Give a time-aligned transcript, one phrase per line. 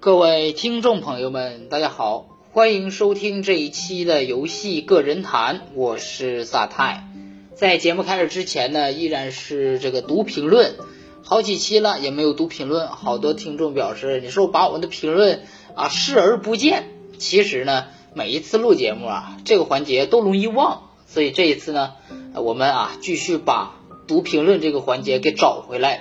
[0.00, 7.06] 各位听众朋友们，大家好，欢迎收听这一期的游戏个人谈，我是萨泰。
[7.54, 10.76] 在节目开始之前呢，依然是这个读评论，
[11.22, 15.42] 好几期了也没有读评论，好多听众表示你说我把我们的评论
[15.74, 16.88] 啊视而不见。
[17.18, 21.92] 其实呢，每一次录节目啊，这个环节都容易忘，所以这一次呢，
[22.36, 23.74] 我们啊继续把
[24.06, 26.00] 读评论这个环节给找回来。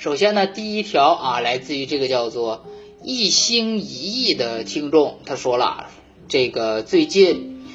[0.00, 2.64] 首先呢，第一条啊，来自于这个叫做
[3.04, 5.88] 一心一意的听众，他说了，
[6.26, 7.66] 这个最近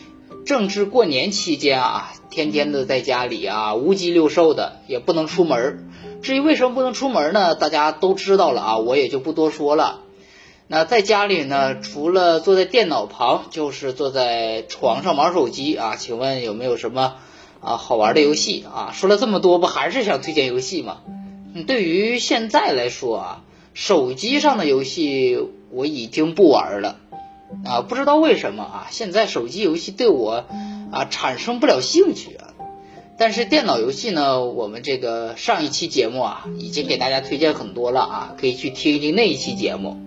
[0.43, 5.91] 正值过年期间啊，天天的在家里啊，无鸡六兽的，也不能出门。
[6.23, 7.53] 至于为什么不能出门呢？
[7.53, 10.01] 大家都知道了啊，我也就不多说了。
[10.67, 15.95] 那在家里呢，除了坐在电脑旁，就是坐在床上玩手机啊。
[15.95, 17.17] 请问有没有什么
[17.61, 18.89] 啊好玩的游戏啊？
[18.95, 21.01] 说了这么多，不还是想推荐游戏吗？
[21.63, 25.39] 对于现在来说啊，手机上的游戏
[25.71, 26.97] 我已经不玩了
[27.63, 30.45] 啊，不知道为什么啊，现在手机游戏对我
[30.91, 32.49] 啊产生不了兴趣啊。
[33.17, 39.97] 但是电脑游戏呢，我们这个上一期节目啊，已经给大家推荐很多了啊，可以去听一听那一期节目。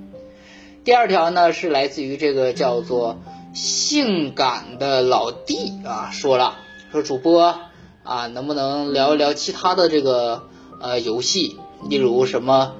[0.84, 3.18] 第二条呢是来自于这个叫做
[3.54, 6.58] 性感的老弟啊，说了
[6.92, 7.58] 说主播
[8.02, 10.47] 啊，能不能聊一聊其他的这个
[10.80, 11.56] 呃游戏，
[11.88, 12.74] 例如什么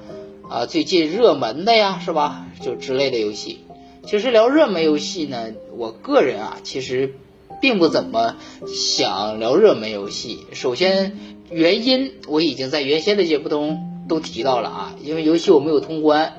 [0.49, 2.45] 啊最近热门的呀，是吧？
[2.61, 3.59] 就之类的游戏。
[4.05, 5.47] 其实聊热门游戏呢，
[5.77, 7.15] 我个人啊其实
[7.61, 8.35] 并不怎么
[8.67, 10.39] 想聊热门游戏。
[10.53, 11.17] 首先
[11.49, 16.33] 原因我已经在原先的节目中都提到了啊，因为游戏我没有通关。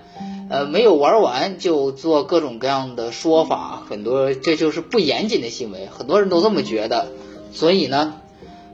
[0.53, 7.07] 呃，没有玩完就做各种各样的说法，很多这就是不严谨的行为，很多人都这么觉得，
[7.53, 8.15] 所以呢，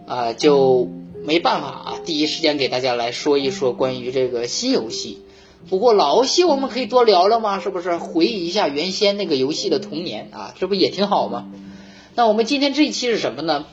[0.07, 0.89] 啊就
[1.27, 5.23] 没办法啊，第一时间给大家来说一说关于这个新游戏。
[5.69, 7.59] 不过老游戏我们可以多聊聊吗？
[7.59, 10.55] 是不是回忆一下原先那个游戏的童年啊？
[10.57, 11.47] 这不也挺好吗？
[12.15, 13.67] 那我们今天这一期是什么呢？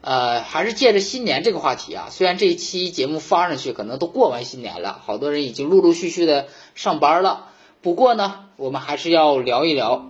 [0.00, 7.46] 呃，还是借着新年这个话题啊，虽然这一期节目发上去可能都过完新年了，好多人已经陆陆续续的上班了。
[7.80, 10.06] 不过呢，我们还是要聊一聊，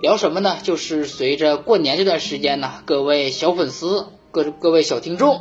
[0.00, 0.58] 聊什么呢？
[0.62, 5.40] 就是随着过年这段时间呢，各位小粉丝、各各位小听众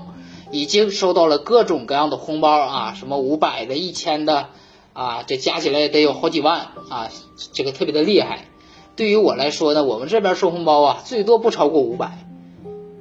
[0.54, 4.50] 已经收到了各种各样的红包啊，什么五百的、一千的
[4.94, 7.10] 啊，这加起来得有好几万啊，
[7.52, 8.46] 这个特别的厉害。
[8.96, 12.20] 对于我来说呢，我们这边收红包啊，最多不超过五百。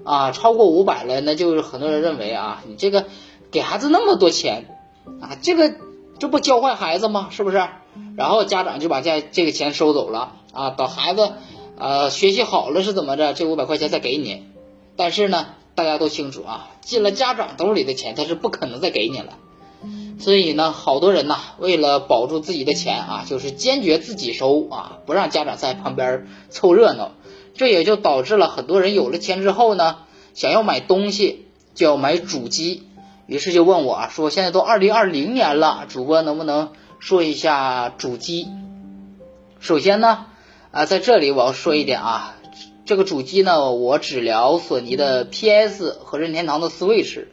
[0.04, 3.04] 啊，超过五百了，那就是很多人认为啊，你这个
[3.52, 4.80] 给孩子那么多钱
[5.20, 5.74] 啊，这个
[6.18, 7.28] 这不教坏孩子吗？
[7.30, 7.68] 是不是？
[8.16, 11.32] 然后家长就把这这个钱收走了啊，等孩子
[11.78, 14.42] 呃学习好了是怎么着，这五百块钱再给你。
[14.96, 19.38] 但是呢，大家都清楚啊，进了家长兜里的钱，他是不可能再给你了。
[20.20, 27.12] 所以呢，好多人呐，为了保住自己的钱啊，就是坚决自己收啊，不让家长在旁边凑热闹。
[27.54, 29.98] 这也就导致了很多人有了钱之后呢，
[30.34, 32.84] 想要买东西就要买主机，
[33.26, 38.48] 于是就问我啊，说现在都二零二零年了，主播能不能说一下主机？
[39.58, 40.26] 首先呢，
[40.70, 42.36] 啊，在这里我要说一点啊，
[42.84, 47.26] 这个主机呢，我只聊索尼的 PS 和任天堂的 Switch，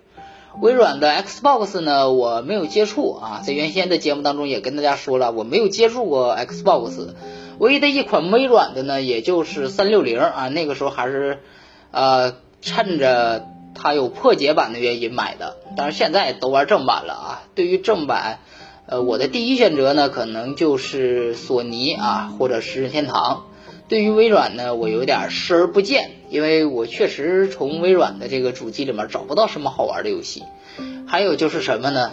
[0.61, 7.15] 微软的 Xbox 呢，我没有接触啊，在原先的节目当中也跟大家说了，我没有接触过 Xbox。
[7.57, 11.39] 唯一的一款微软的呢，也就是三六零啊，那个时候还是，
[11.91, 15.57] 呃，趁着它有破解版的原因买的。
[15.75, 17.41] 但是现在都玩正版了啊。
[17.55, 18.39] 对于正版，
[18.85, 23.45] 呃，我的第一选择呢，可能就是索尼啊，或者是任天堂。
[23.89, 30.43] 对于微软呢，我有点视而不见，因为我确实从微软的这个主机里面找不到什么好玩的游戏。
[31.07, 32.11] 还有就是什么呢？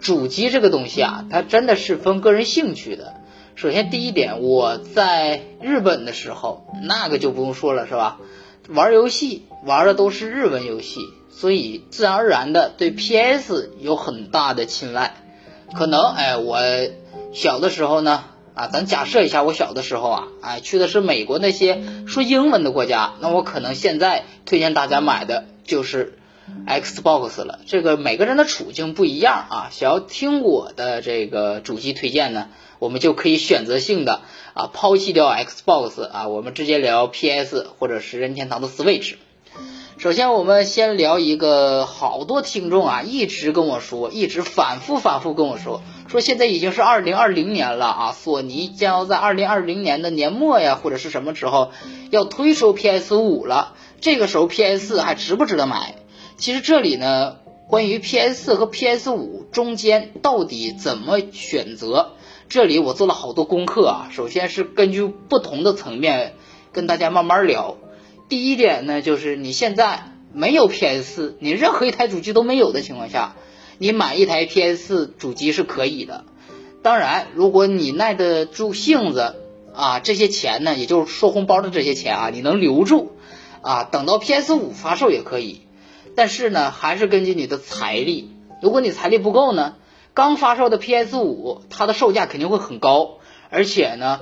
[0.00, 3.14] 主机这个东西啊，它真的是分个人兴趣的。
[3.54, 8.18] 首先，第一点，我在日本的时候，那个就不用说了，是吧？
[8.68, 15.14] 玩游戏玩的都是日文游戏，所以自然而然的对 PS 有很大的青睐。
[15.74, 16.58] 可能，哎，我
[17.34, 26.18] 小的时候呢，啊，咱假设一下，我小的时候啊，哎，去的是美国那些说英文的国家，那我可能现在推荐大家买的就是
[26.66, 27.60] Xbox 了。
[27.66, 32.48] 这个每个人的处境不一样啊，想要听我的这个主机推荐呢？
[32.78, 34.22] 我们就可以选择性的
[34.54, 39.14] 啊抛弃掉 Xbox 啊，我们直接聊 PS 或者是任天堂的 Switch。
[40.02, 51.70] 首先，我们先聊一个好多听众啊一直跟我说，一直反复反复跟我说，说现在已经是二零二零年了啊，索尼将要在二零二零年的年末呀或者是什么时候
[52.10, 55.94] 要推出 PS 五了，这个时候 PS 四还值不值得买？
[56.36, 57.36] 其实这里呢。
[57.68, 62.10] 关于 PS 4和 PS 5中间到底怎么选择，
[62.50, 64.08] 这里我做了好多功课啊。
[64.10, 66.34] 首先是根据不同的层面
[66.72, 67.76] 跟大家慢慢聊。
[68.32, 73.36] 第一点呢，就是你现在没有 PS 4，你任何一台主机都没有的情况下，
[73.76, 76.24] 你买一台 PS 4主机是可以的。
[76.82, 79.36] 当然，如果你耐得住性子
[79.74, 83.12] 啊，这些钱呢，也就是收红包的这些钱啊，你能留住
[83.60, 85.60] 啊，等到 PS 5发售也可以。
[86.16, 88.30] 但是呢，还是根据你的财力。
[88.62, 89.74] 如果你财力不够呢，
[90.14, 93.18] 刚发售的 PS 5它的售价肯定会很高，
[93.50, 94.20] 而且呢。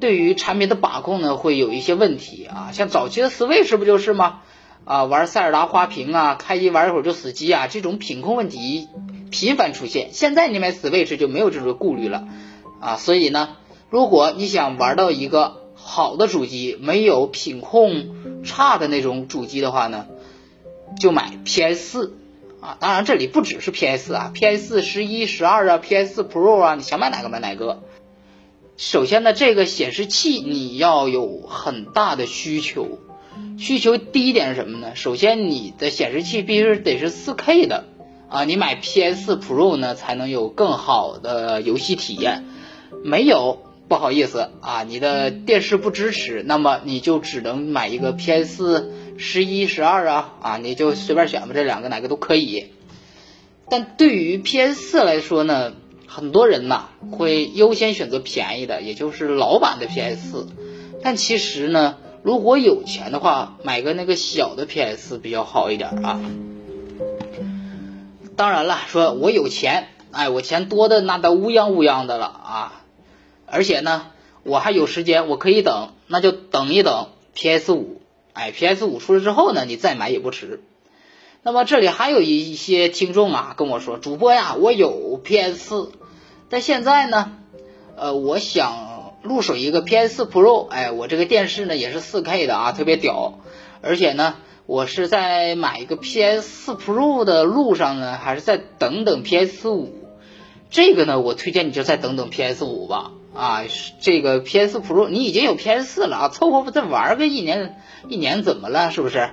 [0.00, 4.40] 对于产品的把控呢，会有一些问题啊，像早期的 Switch 不就是吗？
[4.84, 8.88] 啊，玩塞尔达花屏啊，开机玩一会儿就死机啊，这种品控问题
[9.30, 10.10] 频繁出现。
[10.12, 12.26] 现在你买 Switch 就没有这种顾虑了
[12.80, 13.56] 啊，所以呢，
[13.90, 20.06] 如果你想玩到一个好的主机，没有品控差的那种主机的话呢，
[20.98, 22.16] 就买 PS 四
[22.60, 22.76] 啊。
[22.80, 27.82] 当然这里不只是 PS 四啊，PS 四、十一、十二啊，PS 四 Pro 啊，你想买哪个买哪个。
[28.78, 33.00] 首先呢，这个显示器你要有很大的需求，
[33.58, 34.94] 需求第一点是什么呢？
[34.94, 37.86] 首先你的显示器必须得是 4K 的
[38.28, 42.44] 啊，你买 PS4 Pro 呢才能有更好的游戏体验。
[43.02, 48.84] 没有，不好意思啊，你的电视不支持，那么你就只能买一个 PS4
[49.16, 52.66] 十一、十二啊啊，你就随便选吧，这两个哪个都可以。
[53.68, 55.72] 但对于 PS 四来说呢？
[56.08, 60.48] 很多人呐会优先选择便宜的，也就是老版的 PS，四
[61.02, 66.20] 但其实呢，如果有钱的话，买个那个小的 PS 四比较好一点啊。
[68.36, 72.84] 当然了，说我有钱，哎，我钱多的那都乌泱乌泱的了啊，
[73.46, 74.06] 而且呢，
[74.44, 78.00] 我还有时间，我可以等，那就等一等 PS 五，
[78.32, 80.62] 哎，PS 五出来之后呢，你再买也不迟。
[81.44, 85.92] 那么这里还有一些听众啊跟我说，主播呀，我有 PS。
[86.50, 87.32] 但现在呢，
[87.96, 93.38] 呃，我想入手一个 PS 4 Pro，哎，我这个电视呢也是 4K 的啊，特别屌。
[93.82, 94.34] 而且呢，
[94.66, 99.88] 我是在买一个 PS 4 Pro 的路上呢，还是再等等 PS 5？
[100.70, 103.12] 这个呢，我推荐你就再等等 PS 5吧。
[103.32, 103.62] 啊，
[104.00, 108.90] 这个 PS Pro 你已经有 PS 4了啊，凑合再玩个一年，一年怎么了？
[108.90, 109.30] 是不是？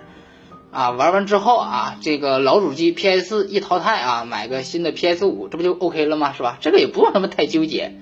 [0.76, 6.34] 啊，玩完之后啊，这个老主机 PS 一淘汰啊，买个新的 PS 五，这不就 OK 了吗？
[6.34, 6.58] 是吧？
[6.60, 7.96] 这个也不用那么太纠结。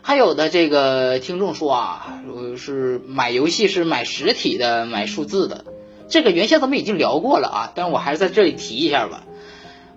[0.00, 2.22] 还有的这个听众说啊，
[2.56, 5.66] 是买游戏是买实体的，买数字的。
[6.08, 9.24] 这个原先咱们已经聊过了啊，但是我还是在这里提一下吧。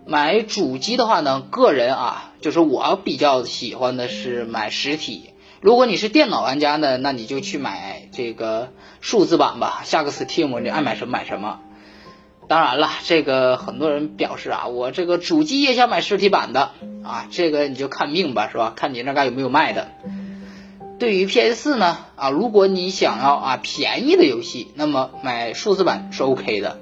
[0.05, 5.29] 买主机的话呢，个人啊，就是我比较喜欢的是买实体。
[5.61, 11.61] 如果你是电脑玩家呢，那你就去买这个数字版吧，下个 Steam，你爱买什么买什么。
[12.47, 16.71] 当然了，这个很多人表示啊，我这个主机也想买实体版的
[17.03, 18.71] 啊，这个你就看命吧，是吧？
[18.75, 19.89] 看你那嘎有没有卖的。
[20.97, 26.79] 对于 PS 四呢，啊，如果你想要啊便宜的游戏，那么买数字版是 OK 的。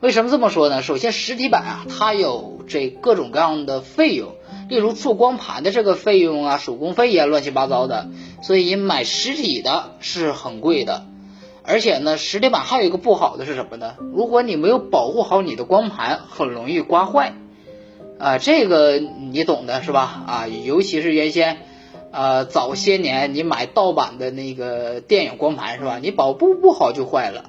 [0.00, 0.82] 为什么这么说呢？
[0.82, 4.34] 首先，实体版啊，它有这各种各样的费用，
[4.68, 8.08] 例如做光盘的这个费用啊，手工费呀，乱七八糟的，
[8.42, 11.06] 所以买实体的是很贵的。
[11.68, 13.96] 而且呢，实体版还有一个不好的是什么呢？
[14.14, 17.34] 如果你没有保护好你的光盘，很容易刮坏。
[18.18, 20.24] 啊，这个你懂的是吧？
[20.26, 21.58] 啊，尤其是原先，
[22.10, 25.98] 呃，早些年你买盗版的那个电影光盘是吧？
[26.00, 27.44] 你保护不好就坏了。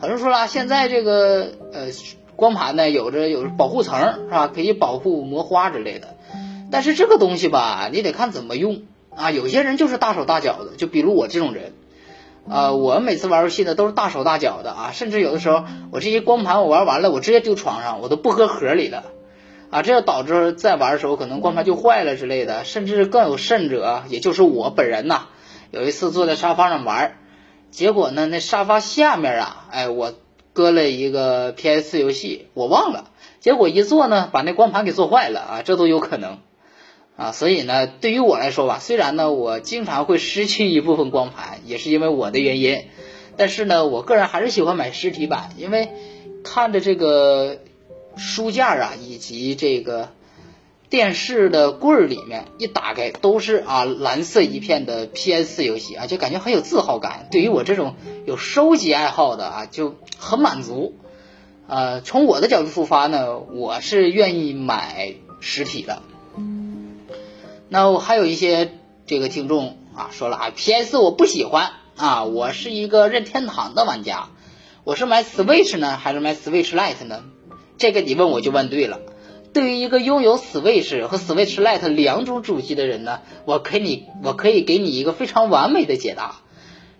[0.00, 1.88] 很多人说了，现在这个呃
[2.34, 4.48] 光盘呢，有着有保护层是吧？
[4.48, 6.16] 可以保护磨花之类的。
[6.70, 8.82] 但是这个东西吧，你得看怎么用
[9.14, 9.30] 啊。
[9.30, 11.74] 有些人就是大手大脚的，就比如我这种人。
[12.48, 19.04] 呃，我每次玩游戏呢都是大手大脚的啊，甚至有的时候我这些光盘我玩完了，我直接丢床上，我都不搁盒里了
[19.70, 25.28] 啊，这要导致再玩的时候可能光盘就坏了之类的，甚至更有甚者，也就是我本人呐，
[25.70, 27.16] 有一次坐在沙发上玩，
[27.70, 30.12] 结果呢那沙发下面啊，哎我
[30.52, 33.04] 搁了一个 PS 游戏，我忘了，
[33.40, 36.38] 结果一坐呢把那光盘给坐坏了啊，这都有可能。
[37.22, 42.86] 啊，所以呢，对于我来说吧，虽然呢，我经常会失去一部分光盘，也是因为我的原因，
[43.36, 45.90] 但是呢，我个人还是喜欢买实体版，因为
[46.42, 47.58] 看着这个
[48.16, 50.08] 书架啊，以及这个
[50.90, 57.28] 电视的柜儿里面一打开都是啊蓝色一片的 PS 游戏啊，就感觉很有自豪感。
[57.30, 57.94] 对于我这种
[58.26, 60.98] 有收集爱好的啊，就很满足。
[61.68, 66.02] 呃，从我的角度出发呢，我是愿意买实体的。
[67.72, 68.70] 那我还有一些
[69.06, 74.28] 这个听众啊说了啊，PS 我不喜欢啊，我是一个任天堂的玩家，
[74.84, 77.24] 我是买 Switch 呢还是买 Switch Lite 呢？
[77.78, 79.00] 这个你问我就问对了。
[79.54, 86.42] 对于一个拥有 Switch 和 Switch Lite 两种主机的人呢，我可以我可以给你一个非常完美的解答。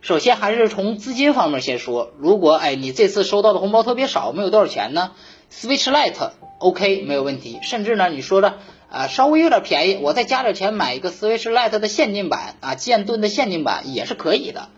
[0.00, 5.10] 首先还是从资金方面先说，如果哎你这次收到的红包特别少，没有多少钱呢
[5.52, 8.54] ，Switch Lite OK 没有问题，甚至呢你说的
[8.92, 14.68] 啊稍微有点便宜，我再加点钱买一个 Switch Lite 的限定版啊剑盾的限定版也是可以的。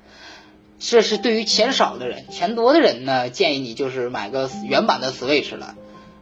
[0.78, 5.74] 这是对于钱少的人，钱多的人呢，建议你就是买个原版的 Switch 了。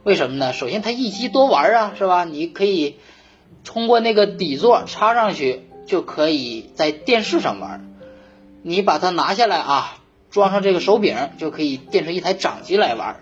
[0.03, 0.53] 为什么呢？
[0.53, 2.23] 首先它一机多玩啊，是吧？
[2.23, 2.97] 你可以
[3.63, 7.89] 通过那个底座插上去，就可以在电视上玩。
[8.63, 9.97] 你把它拿下来啊，
[10.31, 13.17] 装上这个手柄，就可以变成一台掌机来玩。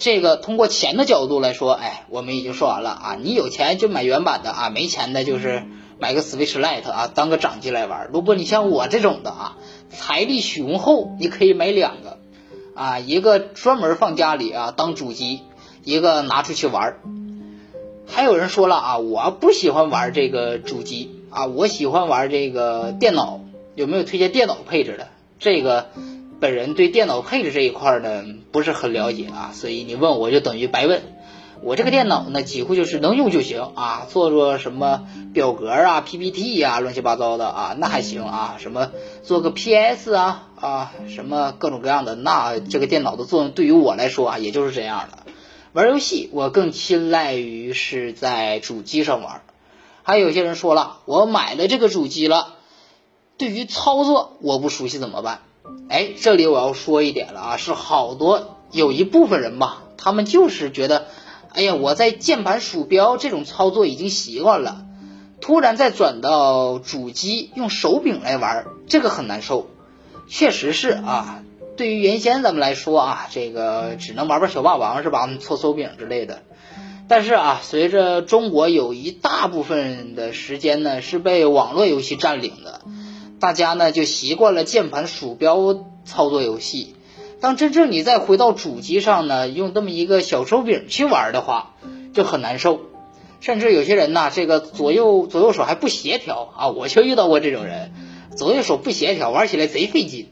[0.00, 3.18] 这个通过钱的角度来说，哎，我们已经说完了啊。
[3.22, 5.62] 你有钱就买原版的啊，没钱的就是
[5.98, 8.08] 买个 Switch Lite 啊，当个掌机来玩。
[8.10, 9.58] 如果你像我这种的啊，
[9.90, 12.16] 财力雄厚，你可以买两个
[12.74, 15.42] 啊，一个专门放家里啊当主机，
[15.84, 16.96] 一个拿出去玩。
[18.06, 23.40] 还有人说了啊，我不喜欢玩这个主机啊，我喜欢玩这个电脑。
[23.76, 25.08] 有没有推荐电脑配置的？
[25.38, 25.90] 这个
[26.40, 31.02] 本人对电脑配置这一块呢不是很了解啊，所以你问我就等于白问。
[31.62, 38.56] 我这个电脑呢几乎就是能用就行啊，做做什么表格啊、PPT 呀、乱七八糟的啊，那还行啊。
[38.58, 38.92] 什么
[39.22, 45.18] 做个 PS 啊啊，什么各种各样的，那这个电脑的作用对于我来说啊，也就是这样的。
[45.74, 49.42] 玩游戏我更青睐于是在主机上玩。
[50.02, 52.54] 还有些人说了，我买了这个主机了。
[53.36, 55.42] 对于操作我不熟悉怎么办？
[55.88, 61.06] 哎，这里我要说一点了啊，是好多有一部分人吧，他们就是觉得，
[61.52, 64.84] 哎呀，我在键盘鼠标这种操作已经习惯了，
[65.40, 69.68] 突然再转到主机用手柄来玩，这个很难受。
[70.28, 71.42] 确实是啊，
[71.76, 76.42] 对于原先咱们来说啊，这个只能玩玩小霸王是吧，搓手柄之类的。
[77.08, 82.82] 但是啊，随着中国有一大部分的时间呢是被网络游戏占领的。
[83.40, 86.94] 大家呢就习惯了键盘鼠标操作游戏，
[87.40, 91.74] 当真正你再回到主机上呢，用这么一个小手柄去玩的话，
[92.12, 92.82] 就很难受。
[93.40, 97.92] 甚至有些人呢，这个左右左右手还不协调啊，我就遇到过这种人，
[98.36, 100.28] 左右手不协调，玩起来贼费劲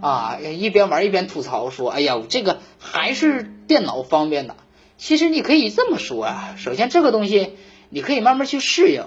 [0.00, 4.56] 啊，一边玩一边吐槽说：“哎呀，这个还是电脑方便的。”
[4.96, 7.52] 其实你可以这么说啊，首先这个东西
[7.90, 9.04] 你可以慢慢去适应。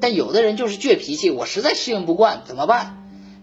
[0.00, 2.94] 但有的人就是倔脾气，我实在适应不惯，怎么办？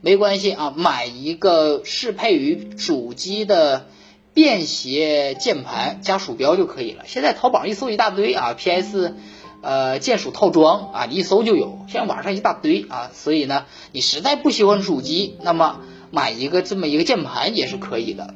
[0.02, 3.88] 没关系啊，买一个适配于主机的
[4.34, 7.04] 便携键盘加鼠标就可以了。
[7.08, 9.16] 现在淘宝一搜一大堆啊，PS，
[9.62, 13.10] 呃，键鼠套装啊，你一搜就有，现在网上一大堆啊。
[13.14, 15.82] 所以呢，你实在不喜欢主机，那么
[16.12, 18.36] 买一个这么一个键盘也是可以的。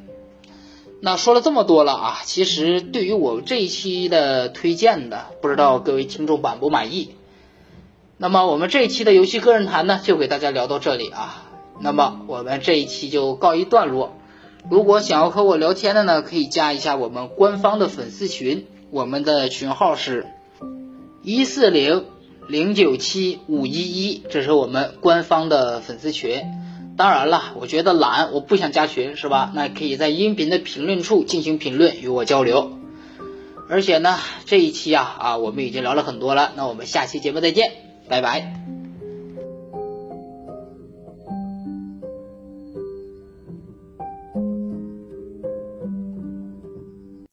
[1.00, 7.10] 那说了这么多了啊，其实对于我这一期的推荐的，不知道各位听众满不满意？
[8.22, 11.42] 那么我们这一期的游戏个人谈呢，就给大家聊到这里啊。
[11.80, 14.14] 那么我们这一期就告一段落。
[14.68, 20.26] 如果想要和我聊天的呢，可以加一下我们官方的粉丝群，我们的群号是
[21.22, 22.04] 一四零
[22.46, 26.42] 零九七五一一，这是我们官方的粉丝群。
[26.98, 29.50] 当然了，我觉得懒，我不想加群，是吧？
[29.54, 32.72] 那可以在音频的评论处进行评论，与我交流。
[33.70, 37.89] 而且呢，这一期啊啊，我们已经聊了很多了，那我们下期节目再见。
[38.10, 38.79] 拜拜。